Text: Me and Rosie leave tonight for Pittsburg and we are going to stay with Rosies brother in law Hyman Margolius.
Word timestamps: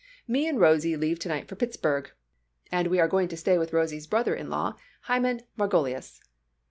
Me 0.27 0.47
and 0.47 0.59
Rosie 0.59 0.97
leave 0.97 1.19
tonight 1.19 1.47
for 1.47 1.53
Pittsburg 1.55 2.09
and 2.71 2.87
we 2.87 2.99
are 2.99 3.07
going 3.07 3.27
to 3.27 3.37
stay 3.37 3.59
with 3.59 3.69
Rosies 3.71 4.09
brother 4.09 4.33
in 4.33 4.49
law 4.49 4.75
Hyman 5.01 5.41
Margolius. 5.59 6.19